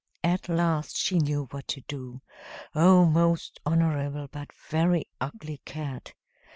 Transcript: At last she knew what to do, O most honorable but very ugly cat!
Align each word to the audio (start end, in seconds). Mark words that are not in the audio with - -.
At 0.23 0.49
last 0.49 0.97
she 0.97 1.19
knew 1.19 1.45
what 1.51 1.67
to 1.67 1.81
do, 1.81 2.21
O 2.73 3.05
most 3.05 3.59
honorable 3.67 4.27
but 4.31 4.51
very 4.51 5.05
ugly 5.21 5.61
cat! 5.63 6.15